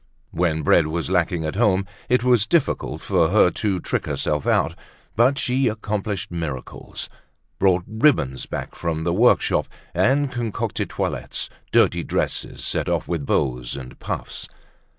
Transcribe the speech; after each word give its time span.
When 0.31 0.63
bread 0.63 0.87
was 0.87 1.11
lacking 1.11 1.45
at 1.45 1.55
home 1.57 1.85
it 2.09 2.23
was 2.23 2.47
difficult 2.47 3.03
for 3.03 3.29
her 3.29 3.51
to 3.51 3.79
trick 3.79 4.07
herself 4.07 4.47
out. 4.47 4.73
But 5.15 5.37
she 5.37 5.67
accomplished 5.67 6.31
miracles, 6.31 7.07
brought 7.59 7.83
ribbons 7.87 8.47
back 8.47 8.73
from 8.73 9.03
the 9.03 9.13
workshop 9.13 9.67
and 9.93 10.31
concocted 10.31 10.89
toilettes—dirty 10.89 12.01
dresses 12.03 12.63
set 12.65 12.89
off 12.89 13.07
with 13.07 13.27
bows 13.27 13.75
and 13.75 13.99
puffs. 13.99 14.47